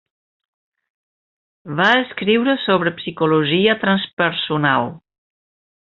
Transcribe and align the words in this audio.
Va 1.81 1.87
escriure 2.05 2.57
sobre 2.65 2.95
Psicologia 3.03 3.77
transpersonal. 3.87 4.93